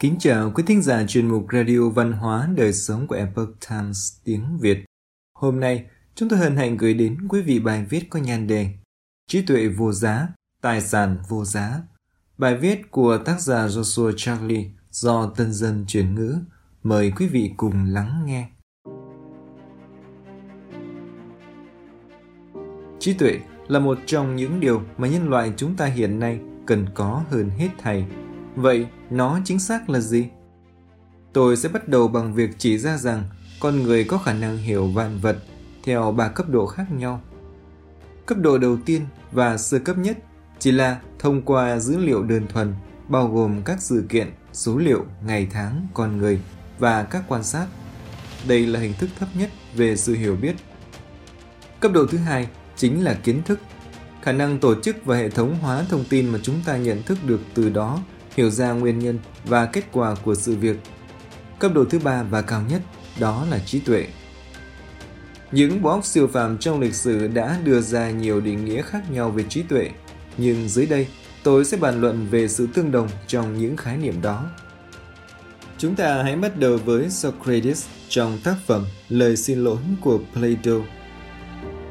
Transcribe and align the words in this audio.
Kính 0.00 0.16
chào 0.18 0.52
quý 0.54 0.62
thính 0.66 0.82
giả 0.82 1.04
chuyên 1.08 1.28
mục 1.28 1.46
Radio 1.52 1.88
Văn 1.88 2.12
hóa 2.12 2.48
Đời 2.56 2.72
sống 2.72 3.06
của 3.06 3.14
Epoch 3.14 3.48
Times 3.70 4.12
tiếng 4.24 4.58
Việt. 4.60 4.84
Hôm 5.38 5.60
nay, 5.60 5.84
chúng 6.14 6.28
tôi 6.28 6.38
hân 6.38 6.56
hạnh 6.56 6.76
gửi 6.76 6.94
đến 6.94 7.28
quý 7.28 7.42
vị 7.42 7.58
bài 7.58 7.86
viết 7.90 8.10
có 8.10 8.20
nhan 8.20 8.46
đề 8.46 8.70
Trí 9.28 9.42
tuệ 9.42 9.68
vô 9.68 9.92
giá, 9.92 10.28
tài 10.62 10.80
sản 10.80 11.18
vô 11.28 11.44
giá. 11.44 11.82
Bài 12.38 12.56
viết 12.56 12.90
của 12.90 13.18
tác 13.18 13.40
giả 13.40 13.66
Joshua 13.66 14.12
Charlie 14.16 14.70
do 14.90 15.32
Tân 15.36 15.52
Dân 15.52 15.84
chuyển 15.88 16.14
ngữ. 16.14 16.36
Mời 16.82 17.12
quý 17.16 17.26
vị 17.26 17.50
cùng 17.56 17.84
lắng 17.84 18.22
nghe. 18.26 18.48
Trí 22.98 23.14
tuệ 23.14 23.40
là 23.68 23.78
một 23.78 23.98
trong 24.06 24.36
những 24.36 24.60
điều 24.60 24.82
mà 24.98 25.08
nhân 25.08 25.28
loại 25.28 25.52
chúng 25.56 25.76
ta 25.76 25.86
hiện 25.86 26.18
nay 26.18 26.40
cần 26.66 26.86
có 26.94 27.24
hơn 27.30 27.50
hết 27.50 27.68
thầy. 27.78 28.04
Vậy 28.54 28.86
nó 29.10 29.40
chính 29.44 29.58
xác 29.58 29.90
là 29.90 30.00
gì? 30.00 30.28
Tôi 31.32 31.56
sẽ 31.56 31.68
bắt 31.68 31.88
đầu 31.88 32.08
bằng 32.08 32.34
việc 32.34 32.50
chỉ 32.58 32.78
ra 32.78 32.96
rằng 32.96 33.24
con 33.60 33.82
người 33.82 34.04
có 34.04 34.18
khả 34.18 34.32
năng 34.32 34.56
hiểu 34.56 34.86
vạn 34.86 35.18
vật 35.18 35.36
theo 35.84 36.12
ba 36.12 36.28
cấp 36.28 36.48
độ 36.48 36.66
khác 36.66 36.92
nhau. 36.92 37.20
Cấp 38.26 38.38
độ 38.38 38.58
đầu 38.58 38.76
tiên 38.86 39.06
và 39.32 39.56
sơ 39.56 39.78
cấp 39.78 39.98
nhất 39.98 40.18
chỉ 40.58 40.72
là 40.72 41.00
thông 41.18 41.42
qua 41.42 41.78
dữ 41.78 41.98
liệu 41.98 42.22
đơn 42.22 42.46
thuần, 42.48 42.74
bao 43.08 43.28
gồm 43.28 43.62
các 43.62 43.82
sự 43.82 44.04
kiện, 44.08 44.28
số 44.52 44.76
liệu, 44.76 45.04
ngày 45.26 45.48
tháng, 45.52 45.86
con 45.94 46.16
người 46.16 46.40
và 46.78 47.02
các 47.02 47.22
quan 47.28 47.44
sát. 47.44 47.66
Đây 48.48 48.66
là 48.66 48.80
hình 48.80 48.94
thức 48.98 49.10
thấp 49.18 49.28
nhất 49.34 49.50
về 49.74 49.96
sự 49.96 50.14
hiểu 50.14 50.36
biết. 50.36 50.56
Cấp 51.80 51.92
độ 51.92 52.06
thứ 52.06 52.18
hai 52.18 52.48
chính 52.76 53.04
là 53.04 53.14
kiến 53.14 53.42
thức, 53.42 53.60
khả 54.22 54.32
năng 54.32 54.58
tổ 54.58 54.80
chức 54.80 54.96
và 55.04 55.16
hệ 55.16 55.30
thống 55.30 55.56
hóa 55.60 55.84
thông 55.88 56.04
tin 56.04 56.26
mà 56.26 56.38
chúng 56.42 56.60
ta 56.64 56.76
nhận 56.76 57.02
thức 57.02 57.18
được 57.26 57.40
từ 57.54 57.70
đó 57.70 58.02
hiểu 58.36 58.50
ra 58.50 58.72
nguyên 58.72 58.98
nhân 58.98 59.18
và 59.44 59.66
kết 59.66 59.84
quả 59.92 60.14
của 60.24 60.34
sự 60.34 60.56
việc. 60.56 60.76
Cấp 61.58 61.72
độ 61.74 61.84
thứ 61.84 61.98
ba 61.98 62.22
và 62.22 62.42
cao 62.42 62.62
nhất 62.70 62.82
đó 63.20 63.46
là 63.50 63.58
trí 63.58 63.80
tuệ. 63.80 64.06
Những 65.52 65.82
bộ 65.82 65.90
óc 65.90 66.04
siêu 66.04 66.26
phàm 66.26 66.58
trong 66.58 66.80
lịch 66.80 66.94
sử 66.94 67.28
đã 67.28 67.58
đưa 67.64 67.80
ra 67.80 68.10
nhiều 68.10 68.40
định 68.40 68.64
nghĩa 68.64 68.82
khác 68.82 69.10
nhau 69.10 69.30
về 69.30 69.44
trí 69.48 69.62
tuệ, 69.62 69.90
nhưng 70.38 70.68
dưới 70.68 70.86
đây 70.86 71.06
tôi 71.42 71.64
sẽ 71.64 71.76
bàn 71.76 72.00
luận 72.00 72.26
về 72.30 72.48
sự 72.48 72.68
tương 72.74 72.92
đồng 72.92 73.08
trong 73.26 73.58
những 73.58 73.76
khái 73.76 73.96
niệm 73.96 74.22
đó. 74.22 74.44
Chúng 75.78 75.94
ta 75.94 76.22
hãy 76.22 76.36
bắt 76.36 76.58
đầu 76.58 76.78
với 76.84 77.10
Socrates 77.10 77.86
trong 78.08 78.38
tác 78.44 78.54
phẩm 78.66 78.84
Lời 79.08 79.36
xin 79.36 79.64
lỗi 79.64 79.78
của 80.00 80.18
Plato. 80.32 80.72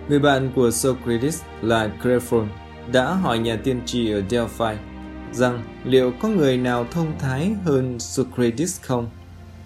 Người 0.10 0.20
bạn 0.20 0.52
của 0.56 0.72
Socrates 0.72 1.42
là 1.62 1.92
Crephon 2.02 2.48
đã 2.92 3.14
hỏi 3.14 3.40
nhà 3.40 3.60
tiên 3.64 3.82
tri 3.86 4.12
ở 4.12 4.22
Delphi 4.30 4.89
rằng 5.34 5.64
liệu 5.84 6.12
có 6.20 6.28
người 6.28 6.58
nào 6.58 6.86
thông 6.92 7.20
thái 7.20 7.52
hơn 7.66 8.00
Socrates 8.00 8.82
không? 8.82 9.10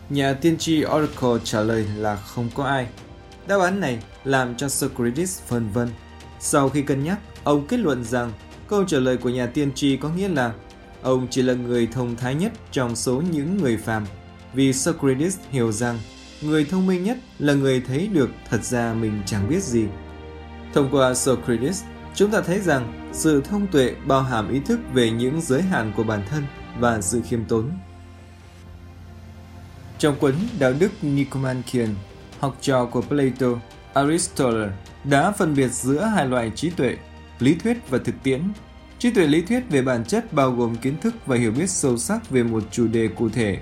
Nhà 0.10 0.34
tiên 0.34 0.58
tri 0.58 0.86
Oracle 0.86 1.44
trả 1.44 1.62
lời 1.62 1.86
là 1.96 2.16
không 2.16 2.50
có 2.56 2.64
ai. 2.64 2.88
Đáp 3.48 3.60
án 3.60 3.80
này 3.80 4.00
làm 4.24 4.56
cho 4.56 4.70
Socrates 4.70 5.42
phân 5.42 5.70
vân. 5.74 5.90
Sau 6.40 6.70
khi 6.70 6.82
cân 6.82 7.04
nhắc, 7.04 7.20
ông 7.44 7.68
kết 7.68 7.80
luận 7.80 8.04
rằng 8.04 8.32
câu 8.68 8.84
trả 8.84 9.00
lời 9.00 9.18
của 9.18 9.30
nhà 9.30 9.46
tiên 9.46 9.72
tri 9.76 9.98
có 9.98 10.10
nghĩa 10.10 10.28
là 10.28 10.54
ông 11.02 11.28
chỉ 11.30 11.42
là 11.42 11.54
người 11.54 11.88
thông 11.88 12.16
thái 12.16 12.36
nhất 12.36 12.52
trong 12.72 12.96
số 12.96 13.24
những 13.32 13.58
người 13.58 13.78
phàm. 13.78 14.06
Vì 14.54 14.74
Socrates 14.74 15.38
hiểu 15.52 15.72
rằng 15.72 16.00
người 16.42 16.66
thông 16.66 16.88
minh 16.88 17.04
nhất 17.04 17.18
là 17.40 17.54
người 17.54 17.82
thấy 17.88 18.08
được 18.08 18.30
thật 18.50 18.64
ra 18.64 18.94
mình 18.94 19.22
chẳng 19.26 19.50
biết 19.50 19.64
gì. 19.64 19.86
Thông 20.74 20.90
qua 20.92 21.14
Socrates, 21.14 21.84
chúng 22.16 22.32
ta 22.32 22.42
thấy 22.42 22.60
rằng 22.60 23.10
sự 23.14 23.42
thông 23.42 23.68
tuệ 23.68 23.96
bao 24.06 24.22
hàm 24.22 24.50
ý 24.50 24.60
thức 24.60 24.80
về 24.94 25.12
những 25.12 25.42
giới 25.42 25.62
hạn 25.62 25.92
của 25.96 26.04
bản 26.04 26.24
thân 26.30 26.44
và 26.80 27.02
sự 27.02 27.22
khiêm 27.30 27.46
tốn. 27.46 27.72
Trong 30.00 30.16
cuốn 30.20 30.34
Đạo 30.60 30.74
đức 30.80 30.92
Nicomachean, 31.02 31.96
học 32.40 32.58
trò 32.62 32.86
của 32.86 33.02
Plato, 33.02 33.48
Aristotle 33.94 34.70
đã 35.04 35.32
phân 35.32 35.56
biệt 35.56 35.72
giữa 35.72 36.04
hai 36.04 36.28
loại 36.28 36.52
trí 36.56 36.70
tuệ, 36.70 36.98
lý 37.40 37.56
thuyết 37.56 37.78
và 37.90 37.98
thực 37.98 38.16
tiễn. 38.24 38.42
Trí 39.00 39.12
tuệ 39.12 39.28
lý 39.28 39.42
thuyết 39.42 39.64
về 39.70 39.82
bản 39.82 40.06
chất 40.06 40.34
bao 40.34 40.52
gồm 40.52 40.76
kiến 40.76 40.98
thức 41.02 41.16
và 41.26 41.36
hiểu 41.36 41.52
biết 41.52 41.70
sâu 41.70 41.98
sắc 41.98 42.30
về 42.30 42.44
một 42.44 42.64
chủ 42.72 42.88
đề 42.88 43.08
cụ 43.08 43.30
thể. 43.30 43.58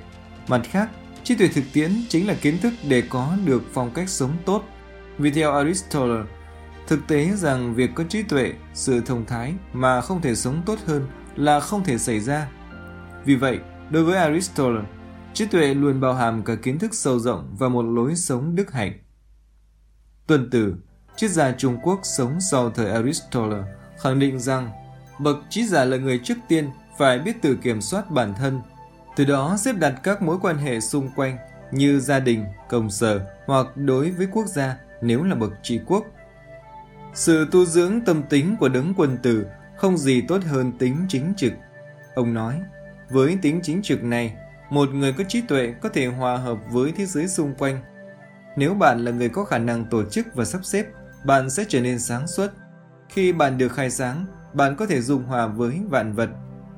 Mặt 0.48 0.62
khác, 0.64 0.90
trí 1.24 1.36
tuệ 1.36 1.48
thực 1.48 1.64
tiễn 1.74 1.92
chính 2.10 2.28
là 2.28 2.34
kiến 2.34 2.58
thức 2.58 2.74
để 2.88 3.02
có 3.02 3.36
được 3.46 3.64
phong 3.74 3.92
cách 3.94 4.10
sống 4.10 4.32
tốt. 4.46 4.64
Vì 5.18 5.32
theo 5.32 5.54
Aristotle, 5.54 6.24
Thực 6.92 7.08
tế 7.08 7.32
rằng 7.36 7.76
việc 7.76 7.92
có 7.96 8.04
trí 8.04 8.24
tuệ, 8.24 8.54
sự 8.74 9.02
thông 9.06 9.26
thái 9.26 9.54
mà 9.74 10.02
không 10.02 10.22
thể 10.22 10.36
sống 10.36 10.62
tốt 10.66 10.80
hơn 10.86 11.08
là 11.36 11.60
không 11.60 11.84
thể 11.84 11.98
xảy 11.98 12.20
ra. 12.20 12.52
Vì 13.26 13.36
vậy, 13.36 13.60
đối 13.90 14.04
với 14.04 14.18
Aristotle, 14.18 14.82
trí 15.34 15.46
tuệ 15.46 15.74
luôn 15.74 16.02
bao 16.02 16.14
hàm 16.14 16.44
cả 16.44 16.56
kiến 16.56 16.80
thức 16.80 16.94
sâu 16.94 17.20
rộng 17.20 17.56
và 17.60 17.70
một 17.70 17.82
lối 17.82 18.16
sống 18.16 18.56
đức 18.56 18.72
hạnh. 18.72 18.94
Tuần 20.28 20.50
Tử, 20.50 20.76
triết 21.16 21.32
gia 21.32 21.52
Trung 21.52 21.78
Quốc 21.84 22.00
sống 22.04 22.42
sau 22.52 22.72
thời 22.72 22.92
Aristotle, 22.92 23.64
khẳng 24.00 24.20
định 24.20 24.40
rằng 24.40 24.72
bậc 25.20 25.38
trí 25.50 25.68
giả 25.68 25.86
là 25.86 25.98
người 25.98 26.20
trước 26.24 26.38
tiên 26.48 26.70
phải 26.98 27.20
biết 27.20 27.42
tự 27.42 27.56
kiểm 27.56 27.82
soát 27.82 28.12
bản 28.12 28.34
thân, 28.38 28.62
từ 29.16 29.26
đó 29.26 29.58
xếp 29.60 29.74
đặt 29.74 29.94
các 30.04 30.22
mối 30.22 30.38
quan 30.42 30.58
hệ 30.58 30.80
xung 30.80 31.10
quanh 31.16 31.38
như 31.72 32.00
gia 32.00 32.20
đình, 32.20 32.46
công 32.70 32.90
sở 32.90 33.20
hoặc 33.46 33.68
đối 33.76 34.12
với 34.12 34.28
quốc 34.32 34.46
gia 34.46 34.78
nếu 35.02 35.24
là 35.24 35.36
bậc 35.36 35.52
trị 35.64 35.80
quốc– 35.86 36.06
sự 37.14 37.48
tu 37.52 37.66
dưỡng 37.66 38.02
tâm 38.02 38.24
tính 38.30 38.56
của 38.60 38.70
đấng 38.70 38.94
quân 38.98 39.18
tử 39.24 39.46
không 39.78 39.98
gì 39.98 40.22
tốt 40.22 40.44
hơn 40.44 40.72
tính 40.78 41.06
chính 41.10 41.34
trực. 41.38 41.54
Ông 42.16 42.34
nói, 42.34 42.62
với 43.10 43.38
tính 43.42 43.60
chính 43.64 43.82
trực 43.82 44.04
này, 44.04 44.36
một 44.70 44.90
người 44.90 45.14
có 45.14 45.24
trí 45.28 45.42
tuệ 45.42 45.74
có 45.82 45.90
thể 45.90 46.06
hòa 46.06 46.38
hợp 46.38 46.58
với 46.72 46.92
thế 46.92 47.06
giới 47.06 47.28
xung 47.28 47.56
quanh. 47.56 47.82
Nếu 48.58 48.74
bạn 48.74 49.06
là 49.06 49.12
người 49.12 49.30
có 49.30 49.44
khả 49.44 49.58
năng 49.58 49.86
tổ 49.86 50.04
chức 50.04 50.28
và 50.36 50.46
sắp 50.46 50.66
xếp, 50.66 50.86
bạn 51.26 51.50
sẽ 51.50 51.66
trở 51.68 51.82
nên 51.82 52.00
sáng 52.00 52.28
suốt. 52.28 52.48
Khi 53.10 53.34
bạn 53.34 53.58
được 53.58 53.72
khai 53.72 53.92
sáng, 53.92 54.26
bạn 54.54 54.76
có 54.76 54.86
thể 54.86 55.02
dung 55.02 55.24
hòa 55.24 55.48
với 55.48 55.82
vạn 55.90 56.14
vật, 56.14 56.30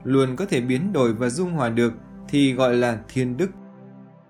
luôn 0.04 0.36
có 0.36 0.46
thể 0.46 0.62
biến 0.62 0.94
đổi 0.94 1.14
và 1.14 1.30
dung 1.30 1.52
hòa 1.52 1.70
được 1.70 1.94
thì 2.30 2.54
gọi 2.54 2.76
là 2.76 2.98
thiên 3.08 3.38
đức. 3.38 3.50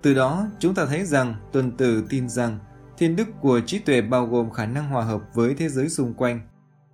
Từ 0.02 0.14
đó, 0.14 0.48
chúng 0.60 0.76
ta 0.76 0.86
thấy 0.86 1.06
rằng 1.06 1.36
tuần 1.52 1.78
tử 1.78 2.04
tin 2.10 2.30
rằng 2.30 2.60
Thiên 2.98 3.16
đức 3.16 3.28
của 3.42 3.60
trí 3.60 3.80
tuệ 3.80 4.02
bao 4.02 4.26
gồm 4.26 4.52
khả 4.52 4.66
năng 4.66 4.90
hòa 4.90 5.04
hợp 5.04 5.22
với 5.34 5.56
thế 5.56 5.70
giới 5.70 5.90
xung 5.90 6.14
quanh. 6.14 6.42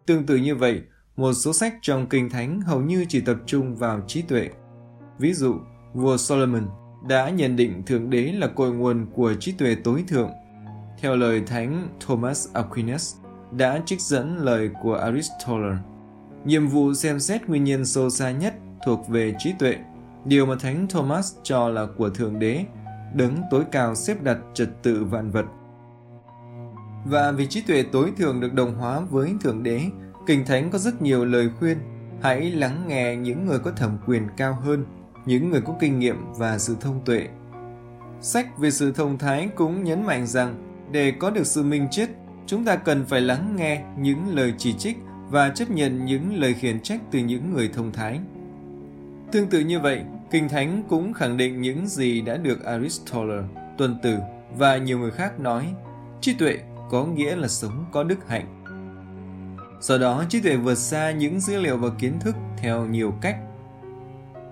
Tương 0.05 0.25
tự 0.25 0.35
như 0.35 0.55
vậy, 0.55 0.81
một 1.15 1.33
số 1.33 1.53
sách 1.53 1.73
trong 1.81 2.09
Kinh 2.09 2.29
Thánh 2.29 2.61
hầu 2.61 2.81
như 2.81 3.05
chỉ 3.09 3.21
tập 3.21 3.37
trung 3.45 3.75
vào 3.75 4.01
trí 4.07 4.21
tuệ. 4.21 4.49
Ví 5.19 5.33
dụ, 5.33 5.55
vua 5.93 6.17
Solomon 6.17 6.67
đã 7.07 7.29
nhận 7.29 7.55
định 7.55 7.83
Thượng 7.85 8.09
Đế 8.09 8.31
là 8.31 8.47
cội 8.47 8.71
nguồn 8.71 9.05
của 9.13 9.33
trí 9.33 9.51
tuệ 9.51 9.75
tối 9.83 10.03
thượng. 10.07 10.29
Theo 11.01 11.15
lời 11.15 11.43
Thánh 11.47 11.87
Thomas 12.07 12.47
Aquinas, 12.53 13.15
đã 13.51 13.81
trích 13.85 14.01
dẫn 14.01 14.37
lời 14.37 14.69
của 14.83 14.95
Aristotle. 14.95 15.77
Nhiệm 16.45 16.67
vụ 16.67 16.93
xem 16.93 17.19
xét 17.19 17.47
nguyên 17.47 17.63
nhân 17.63 17.85
sâu 17.85 18.09
xa 18.09 18.31
nhất 18.31 18.53
thuộc 18.85 19.07
về 19.07 19.33
trí 19.39 19.53
tuệ, 19.59 19.75
điều 20.25 20.45
mà 20.45 20.55
Thánh 20.59 20.87
Thomas 20.87 21.33
cho 21.43 21.69
là 21.69 21.87
của 21.97 22.09
Thượng 22.09 22.39
Đế, 22.39 22.65
đấng 23.13 23.37
tối 23.51 23.63
cao 23.71 23.95
xếp 23.95 24.23
đặt 24.23 24.37
trật 24.53 24.69
tự 24.83 25.03
vạn 25.03 25.31
vật. 25.31 25.45
Và 27.05 27.31
vì 27.31 27.47
trí 27.47 27.61
tuệ 27.61 27.83
tối 27.91 28.11
thượng 28.17 28.39
được 28.39 28.53
đồng 28.53 28.75
hóa 28.75 28.99
với 28.99 29.33
Thượng 29.41 29.63
Đế, 29.63 29.81
Kinh 30.27 30.45
Thánh 30.45 30.69
có 30.71 30.77
rất 30.77 31.01
nhiều 31.01 31.25
lời 31.25 31.49
khuyên. 31.59 31.77
Hãy 32.21 32.51
lắng 32.51 32.83
nghe 32.87 33.15
những 33.15 33.45
người 33.45 33.59
có 33.59 33.71
thẩm 33.71 33.97
quyền 34.05 34.27
cao 34.37 34.57
hơn, 34.63 34.85
những 35.25 35.49
người 35.49 35.61
có 35.61 35.75
kinh 35.79 35.99
nghiệm 35.99 36.33
và 36.37 36.57
sự 36.57 36.75
thông 36.81 37.01
tuệ. 37.05 37.27
Sách 38.21 38.57
về 38.57 38.71
sự 38.71 38.91
thông 38.91 39.17
thái 39.17 39.49
cũng 39.55 39.83
nhấn 39.83 40.05
mạnh 40.05 40.27
rằng 40.27 40.55
để 40.91 41.13
có 41.19 41.29
được 41.29 41.47
sự 41.47 41.63
minh 41.63 41.87
triết, 41.91 42.09
chúng 42.45 42.65
ta 42.65 42.75
cần 42.75 43.05
phải 43.05 43.21
lắng 43.21 43.55
nghe 43.55 43.83
những 43.97 44.35
lời 44.35 44.53
chỉ 44.57 44.73
trích 44.73 44.97
và 45.29 45.49
chấp 45.49 45.69
nhận 45.69 46.05
những 46.05 46.39
lời 46.39 46.53
khiển 46.53 46.79
trách 46.79 47.01
từ 47.11 47.19
những 47.19 47.53
người 47.53 47.69
thông 47.73 47.91
thái. 47.91 48.19
Tương 49.31 49.47
tự 49.47 49.59
như 49.59 49.79
vậy, 49.79 50.01
Kinh 50.31 50.49
Thánh 50.49 50.83
cũng 50.89 51.13
khẳng 51.13 51.37
định 51.37 51.61
những 51.61 51.87
gì 51.87 52.21
đã 52.21 52.37
được 52.37 52.63
Aristotle, 52.65 53.43
Tuần 53.77 53.99
Tử 54.03 54.17
và 54.57 54.77
nhiều 54.77 54.99
người 54.99 55.11
khác 55.11 55.39
nói. 55.39 55.73
Trí 56.21 56.33
tuệ 56.33 56.59
có 56.89 57.05
nghĩa 57.05 57.35
là 57.35 57.47
sống 57.47 57.85
có 57.91 58.03
đức 58.03 58.27
hạnh. 58.27 58.63
Sau 59.81 59.97
đó, 59.97 60.23
trí 60.29 60.41
tuệ 60.41 60.55
vượt 60.55 60.75
xa 60.75 61.11
những 61.11 61.39
dữ 61.39 61.61
liệu 61.61 61.77
và 61.77 61.89
kiến 61.99 62.13
thức 62.19 62.35
theo 62.57 62.85
nhiều 62.85 63.13
cách. 63.21 63.37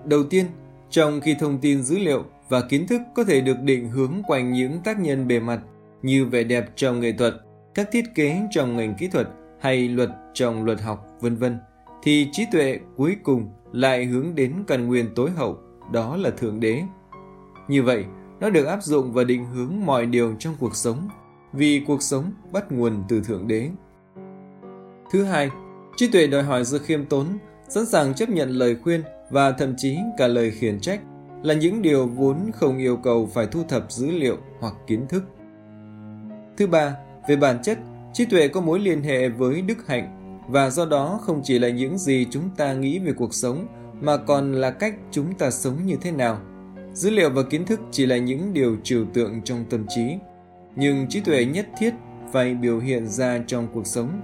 Đầu 0.04 0.24
tiên, 0.24 0.46
trong 0.90 1.20
khi 1.20 1.36
thông 1.40 1.58
tin 1.58 1.82
dữ 1.82 1.98
liệu 1.98 2.24
và 2.48 2.60
kiến 2.60 2.86
thức 2.86 3.00
có 3.14 3.24
thể 3.24 3.40
được 3.40 3.60
định 3.62 3.90
hướng 3.90 4.22
quanh 4.26 4.52
những 4.52 4.80
tác 4.84 5.00
nhân 5.00 5.28
bề 5.28 5.40
mặt 5.40 5.60
như 6.02 6.26
vẻ 6.26 6.44
đẹp 6.44 6.70
trong 6.76 7.00
nghệ 7.00 7.12
thuật, 7.12 7.34
các 7.74 7.88
thiết 7.92 8.04
kế 8.14 8.40
trong 8.50 8.76
ngành 8.76 8.94
kỹ 8.94 9.08
thuật 9.08 9.28
hay 9.60 9.88
luật 9.88 10.10
trong 10.34 10.64
luật 10.64 10.80
học, 10.80 11.06
vân 11.20 11.36
vân, 11.36 11.58
thì 12.02 12.28
trí 12.32 12.46
tuệ 12.52 12.78
cuối 12.96 13.16
cùng 13.22 13.48
lại 13.72 14.04
hướng 14.04 14.34
đến 14.34 14.54
căn 14.66 14.86
nguyên 14.86 15.14
tối 15.14 15.30
hậu, 15.30 15.58
đó 15.92 16.16
là 16.16 16.30
Thượng 16.30 16.60
Đế. 16.60 16.82
Như 17.68 17.82
vậy, 17.82 18.04
nó 18.40 18.50
được 18.50 18.64
áp 18.64 18.82
dụng 18.82 19.12
và 19.12 19.24
định 19.24 19.44
hướng 19.44 19.86
mọi 19.86 20.06
điều 20.06 20.34
trong 20.38 20.54
cuộc 20.60 20.76
sống 20.76 21.08
vì 21.58 21.82
cuộc 21.86 22.02
sống 22.02 22.32
bắt 22.52 22.72
nguồn 22.72 23.04
từ 23.08 23.20
Thượng 23.20 23.48
Đế. 23.48 23.68
Thứ 25.12 25.24
hai, 25.24 25.50
trí 25.96 26.08
tuệ 26.08 26.26
đòi 26.26 26.42
hỏi 26.42 26.64
sự 26.64 26.78
khiêm 26.78 27.06
tốn, 27.06 27.26
sẵn 27.68 27.86
sàng 27.86 28.14
chấp 28.14 28.28
nhận 28.28 28.50
lời 28.50 28.76
khuyên 28.82 29.02
và 29.30 29.52
thậm 29.52 29.74
chí 29.76 29.96
cả 30.18 30.26
lời 30.26 30.50
khiển 30.50 30.80
trách, 30.80 31.00
là 31.42 31.54
những 31.54 31.82
điều 31.82 32.06
vốn 32.06 32.50
không 32.54 32.78
yêu 32.78 32.96
cầu 32.96 33.28
phải 33.34 33.46
thu 33.46 33.62
thập 33.68 33.92
dữ 33.92 34.10
liệu 34.10 34.36
hoặc 34.60 34.74
kiến 34.86 35.06
thức. 35.08 35.24
Thứ 36.56 36.66
ba, 36.66 36.96
về 37.28 37.36
bản 37.36 37.62
chất, 37.62 37.78
trí 38.12 38.24
tuệ 38.24 38.48
có 38.48 38.60
mối 38.60 38.78
liên 38.78 39.02
hệ 39.02 39.28
với 39.28 39.62
đức 39.62 39.86
hạnh 39.86 40.38
và 40.48 40.70
do 40.70 40.86
đó 40.86 41.20
không 41.22 41.40
chỉ 41.44 41.58
là 41.58 41.68
những 41.68 41.98
gì 41.98 42.26
chúng 42.30 42.50
ta 42.56 42.72
nghĩ 42.72 42.98
về 42.98 43.12
cuộc 43.12 43.34
sống 43.34 43.66
mà 44.00 44.16
còn 44.16 44.52
là 44.52 44.70
cách 44.70 44.94
chúng 45.10 45.34
ta 45.34 45.50
sống 45.50 45.86
như 45.86 45.96
thế 46.00 46.10
nào. 46.10 46.38
Dữ 46.92 47.10
liệu 47.10 47.30
và 47.30 47.42
kiến 47.42 47.66
thức 47.66 47.80
chỉ 47.90 48.06
là 48.06 48.16
những 48.16 48.52
điều 48.52 48.76
trừu 48.82 49.04
tượng 49.14 49.42
trong 49.42 49.64
tâm 49.70 49.86
trí, 49.88 50.02
nhưng 50.78 51.06
trí 51.08 51.20
tuệ 51.20 51.44
nhất 51.44 51.66
thiết 51.78 51.94
phải 52.32 52.54
biểu 52.54 52.78
hiện 52.78 53.06
ra 53.06 53.38
trong 53.46 53.68
cuộc 53.74 53.86
sống. 53.86 54.20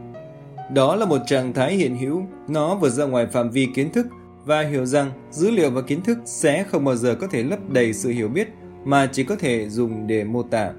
Đó 0.73 0.97
là 0.97 1.07
một 1.07 1.19
trạng 1.27 1.53
thái 1.53 1.75
hiện 1.75 1.97
hữu, 1.97 2.23
nó 2.49 2.75
vượt 2.75 2.91
ra 2.91 3.05
ngoài 3.05 3.27
phạm 3.27 3.51
vi 3.51 3.69
kiến 3.75 3.93
thức 3.93 4.07
và 4.45 4.61
hiểu 4.61 4.87
rằng 4.87 5.11
dữ 5.31 5.51
liệu 5.51 5.71
và 5.71 5.83
kiến 5.83 6.03
thức 6.03 6.19
sẽ 6.25 6.63
không 6.63 6.85
bao 6.85 6.97
giờ 6.97 7.15
có 7.21 7.27
thể 7.27 7.43
lấp 7.43 7.71
đầy 7.71 7.93
sự 7.93 8.11
hiểu 8.11 8.29
biết 8.29 8.49
mà 8.85 9.09
chỉ 9.13 9.25
có 9.25 9.37
thể 9.37 9.69
dùng 9.69 10.07
để 10.07 10.25
mô 10.25 10.43
tả. 10.43 10.73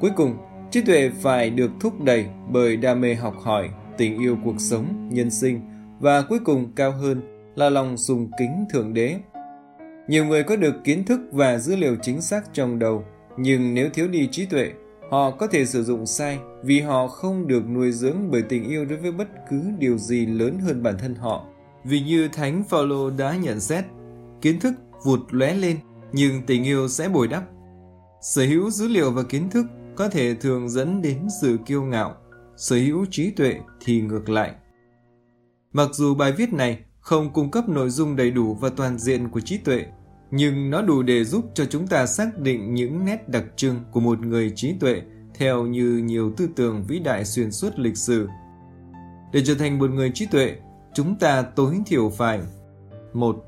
Cuối 0.00 0.10
cùng, 0.16 0.36
trí 0.70 0.82
tuệ 0.82 1.10
phải 1.20 1.50
được 1.50 1.70
thúc 1.80 2.00
đẩy 2.00 2.26
bởi 2.48 2.76
đam 2.76 3.00
mê 3.00 3.14
học 3.14 3.34
hỏi, 3.42 3.68
tình 3.96 4.18
yêu 4.18 4.36
cuộc 4.44 4.60
sống, 4.60 5.08
nhân 5.12 5.30
sinh 5.30 5.60
và 6.00 6.22
cuối 6.22 6.38
cùng 6.44 6.72
cao 6.76 6.92
hơn 6.92 7.22
là 7.56 7.70
lòng 7.70 7.96
sùng 7.96 8.30
kính 8.38 8.64
thượng 8.72 8.94
đế. 8.94 9.16
Nhiều 10.08 10.24
người 10.24 10.42
có 10.42 10.56
được 10.56 10.74
kiến 10.84 11.04
thức 11.04 11.20
và 11.32 11.58
dữ 11.58 11.76
liệu 11.76 11.96
chính 12.02 12.20
xác 12.20 12.42
trong 12.52 12.78
đầu, 12.78 13.04
nhưng 13.42 13.74
nếu 13.74 13.90
thiếu 13.90 14.08
đi 14.08 14.28
trí 14.32 14.46
tuệ, 14.46 14.72
họ 15.10 15.30
có 15.30 15.46
thể 15.46 15.66
sử 15.66 15.84
dụng 15.84 16.06
sai 16.06 16.38
vì 16.64 16.80
họ 16.80 17.08
không 17.08 17.46
được 17.46 17.68
nuôi 17.68 17.92
dưỡng 17.92 18.30
bởi 18.30 18.42
tình 18.42 18.64
yêu 18.64 18.84
đối 18.84 18.98
với 18.98 19.12
bất 19.12 19.28
cứ 19.50 19.62
điều 19.78 19.98
gì 19.98 20.26
lớn 20.26 20.58
hơn 20.58 20.82
bản 20.82 20.98
thân 20.98 21.14
họ. 21.14 21.46
Vì 21.84 22.00
như 22.00 22.28
Thánh 22.28 22.64
Phaolô 22.68 23.10
đã 23.10 23.36
nhận 23.36 23.60
xét, 23.60 23.84
kiến 24.40 24.60
thức 24.60 24.74
vụt 25.04 25.20
lóe 25.30 25.54
lên 25.54 25.76
nhưng 26.12 26.42
tình 26.46 26.64
yêu 26.64 26.88
sẽ 26.88 27.08
bồi 27.08 27.28
đắp. 27.28 27.44
Sở 28.22 28.42
hữu 28.42 28.70
dữ 28.70 28.88
liệu 28.88 29.10
và 29.10 29.22
kiến 29.22 29.50
thức 29.50 29.66
có 29.96 30.08
thể 30.08 30.34
thường 30.34 30.68
dẫn 30.68 31.02
đến 31.02 31.18
sự 31.40 31.58
kiêu 31.66 31.82
ngạo, 31.82 32.16
sở 32.56 32.76
hữu 32.76 33.06
trí 33.10 33.30
tuệ 33.30 33.54
thì 33.84 34.00
ngược 34.00 34.28
lại. 34.28 34.54
Mặc 35.72 35.88
dù 35.92 36.14
bài 36.14 36.32
viết 36.32 36.52
này 36.52 36.78
không 37.00 37.32
cung 37.32 37.50
cấp 37.50 37.68
nội 37.68 37.90
dung 37.90 38.16
đầy 38.16 38.30
đủ 38.30 38.54
và 38.54 38.68
toàn 38.68 38.98
diện 38.98 39.28
của 39.28 39.40
trí 39.40 39.58
tuệ, 39.58 39.86
nhưng 40.30 40.70
nó 40.70 40.82
đủ 40.82 41.02
để 41.02 41.24
giúp 41.24 41.44
cho 41.54 41.64
chúng 41.64 41.86
ta 41.86 42.06
xác 42.06 42.38
định 42.38 42.74
những 42.74 43.04
nét 43.04 43.28
đặc 43.28 43.44
trưng 43.56 43.80
của 43.90 44.00
một 44.00 44.20
người 44.20 44.52
trí 44.56 44.72
tuệ 44.80 45.02
theo 45.34 45.66
như 45.66 46.02
nhiều 46.04 46.32
tư 46.36 46.48
tưởng 46.56 46.84
vĩ 46.88 46.98
đại 46.98 47.24
xuyên 47.24 47.52
suốt 47.52 47.78
lịch 47.78 47.96
sử. 47.96 48.28
Để 49.32 49.42
trở 49.44 49.54
thành 49.54 49.78
một 49.78 49.90
người 49.90 50.10
trí 50.14 50.26
tuệ, 50.26 50.56
chúng 50.94 51.18
ta 51.18 51.42
tối 51.42 51.78
thiểu 51.86 52.10
phải 52.10 52.40
một 53.12 53.44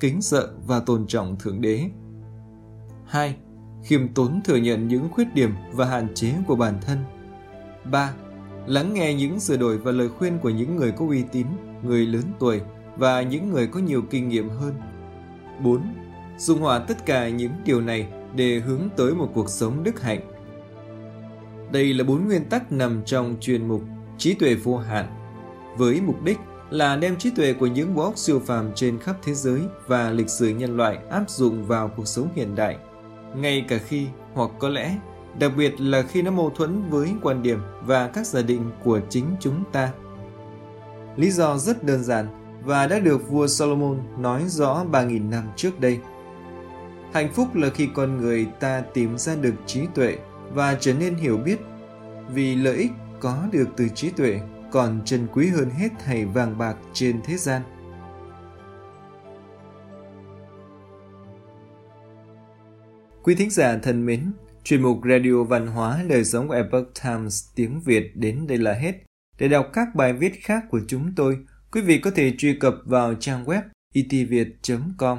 Kính 0.00 0.22
sợ 0.22 0.50
và 0.66 0.80
tôn 0.80 1.06
trọng 1.06 1.36
Thượng 1.36 1.60
Đế 1.60 1.90
2. 3.06 3.36
Khiêm 3.84 4.08
tốn 4.08 4.40
thừa 4.44 4.56
nhận 4.56 4.88
những 4.88 5.08
khuyết 5.12 5.34
điểm 5.34 5.50
và 5.72 5.86
hạn 5.86 6.14
chế 6.14 6.32
của 6.46 6.56
bản 6.56 6.74
thân 6.80 6.98
3. 7.90 8.14
Lắng 8.66 8.94
nghe 8.94 9.14
những 9.14 9.40
sửa 9.40 9.56
đổi 9.56 9.78
và 9.78 9.92
lời 9.92 10.08
khuyên 10.08 10.38
của 10.38 10.50
những 10.50 10.76
người 10.76 10.92
có 10.92 11.06
uy 11.06 11.22
tín, 11.32 11.46
người 11.82 12.06
lớn 12.06 12.24
tuổi 12.38 12.60
và 12.96 13.22
những 13.22 13.50
người 13.50 13.66
có 13.66 13.80
nhiều 13.80 14.02
kinh 14.10 14.28
nghiệm 14.28 14.48
hơn 14.48 14.74
4. 15.64 15.82
Dung 16.42 16.60
hòa 16.60 16.78
tất 16.78 17.06
cả 17.06 17.28
những 17.28 17.52
điều 17.64 17.80
này 17.80 18.06
để 18.36 18.58
hướng 18.58 18.88
tới 18.96 19.14
một 19.14 19.28
cuộc 19.34 19.50
sống 19.50 19.84
đức 19.84 20.02
hạnh 20.02 20.20
đây 21.72 21.94
là 21.94 22.04
bốn 22.04 22.26
nguyên 22.26 22.44
tắc 22.44 22.72
nằm 22.72 23.02
trong 23.06 23.36
chuyên 23.40 23.68
mục 23.68 23.82
trí 24.18 24.34
tuệ 24.34 24.54
vô 24.54 24.76
hạn 24.78 25.06
với 25.76 26.00
mục 26.00 26.22
đích 26.22 26.38
là 26.70 26.96
đem 26.96 27.16
trí 27.16 27.30
tuệ 27.30 27.52
của 27.52 27.66
những 27.66 27.94
bộ 27.94 28.02
óc 28.02 28.18
siêu 28.18 28.40
phàm 28.46 28.70
trên 28.74 28.98
khắp 28.98 29.16
thế 29.22 29.34
giới 29.34 29.60
và 29.86 30.10
lịch 30.10 30.28
sử 30.28 30.48
nhân 30.48 30.76
loại 30.76 30.98
áp 31.10 31.30
dụng 31.30 31.64
vào 31.64 31.90
cuộc 31.96 32.08
sống 32.08 32.28
hiện 32.34 32.54
đại, 32.54 32.76
ngay 33.36 33.64
cả 33.68 33.78
khi 33.78 34.06
hoặc 34.34 34.50
có 34.58 34.68
lẽ 34.68 34.96
đặc 35.38 35.52
biệt 35.56 35.80
là 35.80 36.02
khi 36.02 36.22
nó 36.22 36.30
mâu 36.30 36.50
thuẫn 36.50 36.90
với 36.90 37.14
quan 37.22 37.42
điểm 37.42 37.58
và 37.86 38.08
các 38.08 38.26
giả 38.26 38.42
định 38.42 38.70
của 38.84 39.00
chính 39.08 39.24
chúng 39.40 39.64
ta. 39.72 39.92
Lý 41.16 41.30
do 41.30 41.58
rất 41.58 41.84
đơn 41.84 42.04
giản 42.04 42.26
và 42.64 42.86
đã 42.86 42.98
được 42.98 43.30
vua 43.30 43.46
Solomon 43.46 43.98
nói 44.18 44.42
rõ 44.46 44.84
3.000 44.92 45.30
năm 45.30 45.44
trước 45.56 45.80
đây. 45.80 45.98
Hạnh 47.12 47.32
phúc 47.32 47.54
là 47.54 47.70
khi 47.70 47.88
con 47.94 48.16
người 48.16 48.46
ta 48.60 48.82
tìm 48.94 49.18
ra 49.18 49.36
được 49.36 49.54
trí 49.66 49.80
tuệ 49.94 50.18
và 50.54 50.76
trở 50.80 50.94
nên 50.94 51.14
hiểu 51.14 51.36
biết, 51.36 51.58
vì 52.34 52.54
lợi 52.54 52.76
ích 52.76 52.90
có 53.20 53.48
được 53.52 53.68
từ 53.76 53.88
trí 53.88 54.10
tuệ 54.10 54.40
còn 54.70 55.00
trân 55.04 55.26
quý 55.32 55.48
hơn 55.48 55.70
hết 55.70 55.88
thầy 56.04 56.24
vàng 56.24 56.58
bạc 56.58 56.76
trên 56.92 57.20
thế 57.24 57.36
gian. 57.36 57.62
Quý 63.22 63.34
thính 63.34 63.50
giả 63.50 63.78
thân 63.82 64.06
mến, 64.06 64.32
chuyên 64.64 64.82
mục 64.82 64.98
Radio 65.10 65.44
Văn 65.44 65.66
hóa 65.66 66.04
Đời 66.08 66.24
sống 66.24 66.48
của 66.48 66.54
Epoch 66.54 66.86
Times 67.04 67.44
tiếng 67.54 67.80
Việt 67.80 68.12
đến 68.14 68.46
đây 68.46 68.58
là 68.58 68.72
hết. 68.72 68.92
Để 69.38 69.48
đọc 69.48 69.70
các 69.72 69.94
bài 69.94 70.12
viết 70.12 70.32
khác 70.42 70.64
của 70.70 70.80
chúng 70.88 71.12
tôi, 71.16 71.38
quý 71.72 71.80
vị 71.80 71.98
có 71.98 72.10
thể 72.10 72.34
truy 72.38 72.54
cập 72.60 72.74
vào 72.84 73.14
trang 73.14 73.44
web 73.44 73.60
e 73.60 73.62
itviet.com. 73.92 75.18